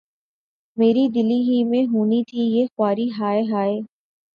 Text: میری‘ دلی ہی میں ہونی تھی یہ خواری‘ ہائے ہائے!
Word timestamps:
میری‘ 0.77 1.07
دلی 1.09 1.39
ہی 1.43 1.63
میں 1.65 1.83
ہونی 1.85 2.23
تھی 2.27 2.41
یہ 2.49 2.65
خواری‘ 2.67 3.07
ہائے 3.19 3.41
ہائے! 3.51 3.79